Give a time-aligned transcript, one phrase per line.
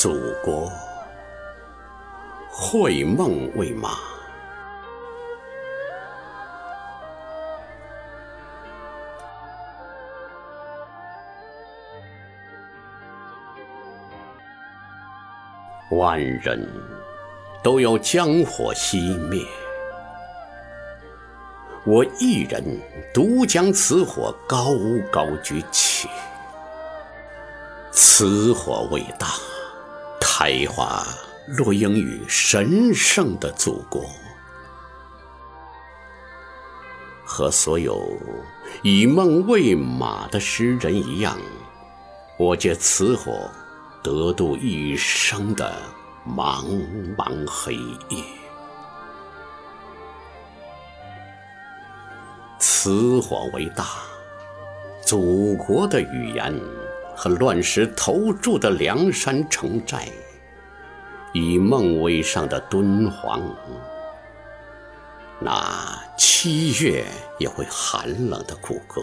[0.00, 0.72] 祖国，
[2.50, 3.98] 绘梦为马。
[15.90, 16.66] 万人
[17.62, 19.44] 都要将火熄灭，
[21.84, 22.64] 我一人
[23.12, 24.72] 独将此火高
[25.12, 26.08] 高举起。
[27.92, 29.26] 此火未大，
[30.42, 31.04] 开花
[31.48, 34.06] 落英于神圣的祖国。
[37.26, 38.08] 和所有
[38.82, 41.36] 以梦为马的诗人一样，
[42.38, 43.50] 我借此火
[44.02, 45.76] 得度一生的
[46.26, 46.64] 茫
[47.18, 47.74] 茫黑
[48.08, 48.24] 夜。
[52.58, 53.88] 此火为大，
[55.04, 56.58] 祖国的语言。
[57.16, 60.08] 和乱石投筑的梁山城寨，
[61.32, 63.40] 以梦为上的敦煌，
[65.38, 67.04] 那七月
[67.38, 69.00] 也会寒冷的骨骼，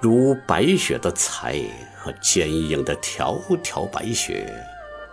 [0.00, 1.60] 如白雪的彩
[1.96, 4.48] 和坚硬的条条白雪，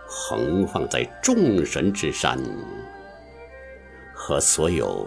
[0.06, 2.38] 横放在众神之山，
[4.14, 5.06] 和所有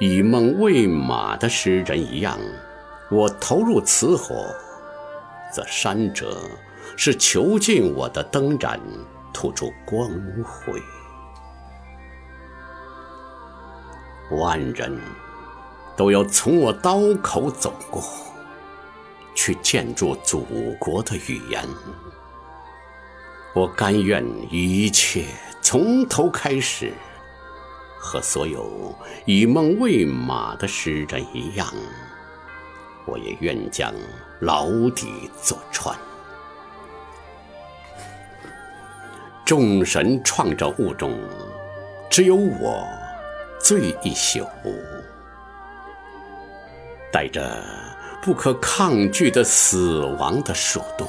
[0.00, 2.38] 以梦为马的诗人一样，
[3.10, 4.54] 我投入此火。
[5.50, 6.42] 则山者
[6.94, 8.78] 是囚禁我的灯盏，
[9.32, 10.10] 吐出光
[10.44, 10.82] 辉。
[14.30, 15.00] 万人
[15.96, 18.02] 都要从我刀口走过，
[19.34, 20.44] 去建筑祖
[20.78, 21.66] 国的语言。
[23.54, 25.24] 我甘愿一切
[25.62, 26.92] 从头开始，
[27.98, 31.66] 和所有以梦为马的诗人一样。
[33.06, 33.92] 我也愿将
[34.40, 35.98] 牢底坐穿。
[39.48, 41.18] 众神创造物中，
[42.10, 42.86] 只有我
[43.58, 44.46] 最一宿，
[47.10, 47.64] 带着
[48.20, 51.08] 不可抗拒的死亡的速度。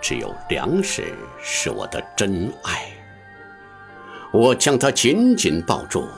[0.00, 1.12] 只有粮食
[1.42, 2.86] 是我的真爱，
[4.32, 6.08] 我将它紧紧抱住，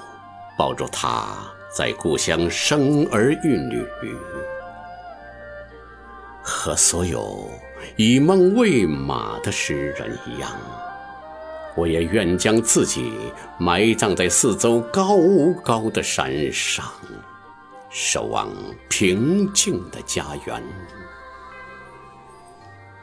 [0.57, 1.37] 抱住它。
[1.77, 3.85] 在故乡生儿育女，
[6.43, 7.49] 和所有
[7.97, 10.51] 以梦为马的诗人一样，
[11.77, 13.13] 我也愿将自己
[13.59, 15.17] 埋葬在四周高
[15.63, 16.85] 高的山上，
[17.89, 18.49] 守望
[18.89, 20.63] 平静的家园。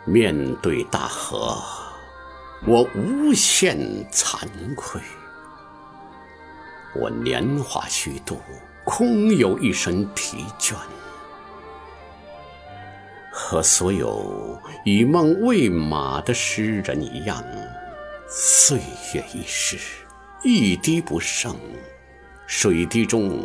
[0.06, 1.58] 面对大河，
[2.66, 3.78] 我无限
[4.12, 4.38] 惭
[4.76, 5.02] 愧。
[6.96, 8.40] 我年华虚度，
[8.84, 10.74] 空有一身疲倦，
[13.50, 17.42] 和所有以梦为马的诗人一样，
[18.28, 18.78] 岁
[19.14, 19.78] 月易逝，
[20.44, 21.56] 一滴不剩。
[22.46, 23.42] 水滴中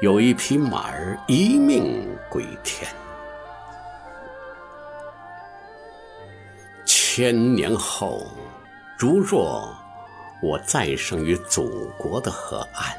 [0.00, 2.90] 有一匹马儿一命归天。
[6.86, 8.26] 千年后，
[8.96, 9.70] 如若。
[10.42, 12.96] 我再生于祖国的河岸，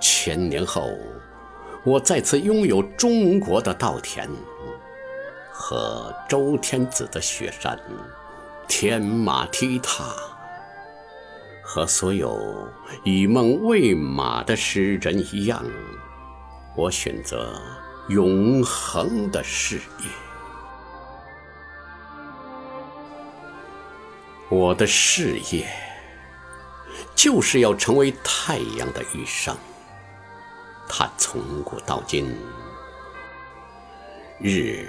[0.00, 0.88] 千年后，
[1.82, 4.30] 我再次拥有中国的稻田
[5.58, 7.80] 和周天子的雪山，
[8.68, 10.04] 天马踢踏。
[11.64, 12.68] 和所有
[13.04, 15.64] 以梦为马的诗人一样，
[16.76, 17.58] 我选择
[18.08, 20.06] 永恒的事业。
[24.50, 25.66] 我的事业。
[27.14, 29.56] 就是要成为太阳的余生。
[30.88, 32.36] 它从古到今，
[34.38, 34.88] 日，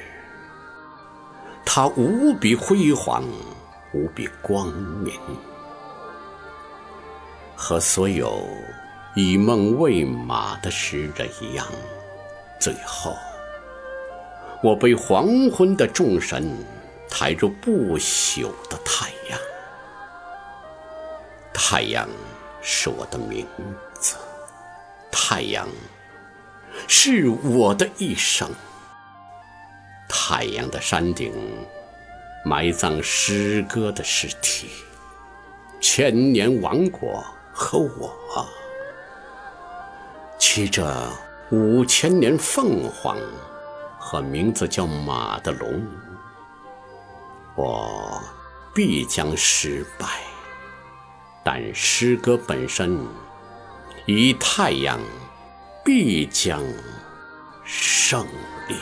[1.70, 3.26] 它无比辉煌，
[3.94, 4.72] 无比光
[5.04, 5.14] 明。
[7.58, 8.48] 和所有
[9.16, 11.68] 以梦为马的诗人一样，
[12.58, 13.14] 最后，
[14.64, 16.50] 我被黄昏的众神
[17.10, 19.38] 抬入不朽的太阳。
[21.54, 22.08] 太阳
[22.62, 23.46] 是我的名
[24.00, 24.16] 字，
[25.12, 25.68] 太阳
[26.88, 28.50] 是我的一生。
[30.10, 31.34] 太阳的山顶
[32.46, 34.70] 埋葬诗歌的尸体，
[35.82, 37.24] 千年王国
[37.54, 38.48] 和我，
[40.40, 41.12] 骑着
[41.52, 43.18] 五千年凤凰
[44.00, 45.86] 和名字叫马的龙，
[47.56, 48.22] 我
[48.74, 50.08] 必将失败。
[51.44, 53.00] 但诗歌本身，
[54.06, 55.00] 以太阳
[55.84, 56.62] 必将
[57.64, 58.26] 胜
[58.68, 58.76] 利。